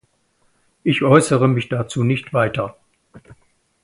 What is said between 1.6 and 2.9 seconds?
dazu nicht weiter.